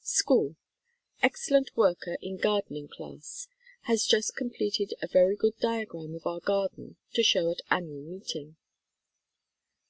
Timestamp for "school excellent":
0.00-1.76